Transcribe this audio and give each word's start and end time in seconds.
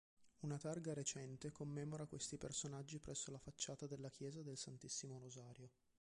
Una 0.39 0.57
targa 0.57 0.95
recente 0.95 1.51
commemora 1.51 2.07
questi 2.07 2.39
personaggi 2.39 2.97
presso 2.97 3.29
la 3.29 3.37
facciata 3.37 3.85
della 3.85 4.09
chiesa 4.09 4.41
del 4.41 4.57
Santissimo 4.57 5.19
Rosario. 5.19 5.69